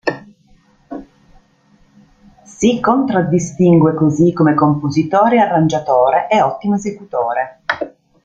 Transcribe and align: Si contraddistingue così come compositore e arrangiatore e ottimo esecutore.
Si 2.43 2.79
contraddistingue 2.79 3.93
così 3.93 4.33
come 4.33 4.55
compositore 4.55 5.35
e 5.35 5.39
arrangiatore 5.41 6.27
e 6.27 6.41
ottimo 6.41 6.73
esecutore. 6.73 7.61